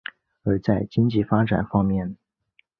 [0.41, 2.17] 而在经济发展方面。